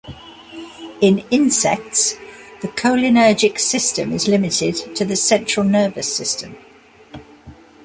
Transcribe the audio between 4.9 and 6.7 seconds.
to the central nervous system.